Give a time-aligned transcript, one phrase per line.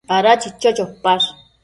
[0.17, 1.27] Ada chicho chopash?